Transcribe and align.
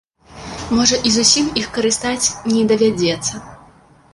Можа, 0.77 0.95
і 1.09 1.11
зусім 1.17 1.51
іх 1.61 1.67
карыстаць 1.75 2.33
не 2.55 2.65
давядзецца. 2.73 3.33